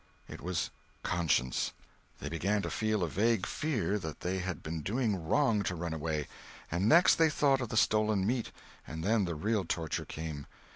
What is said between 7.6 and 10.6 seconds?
of the stolen meat, and then the real torture came.